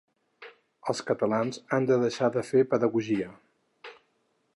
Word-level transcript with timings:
Els 0.93 1.01
catalans 1.09 1.59
han 1.77 1.85
de 1.91 1.99
deixar 2.05 2.31
de 2.37 2.43
fer 2.47 2.63
pedagogia. 2.73 3.29